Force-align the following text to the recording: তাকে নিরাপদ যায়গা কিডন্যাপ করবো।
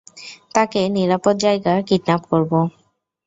তাকে 0.55 0.79
নিরাপদ 0.95 1.35
যায়গা 1.43 1.73
কিডন্যাপ 1.87 2.21
করবো। 2.31 2.59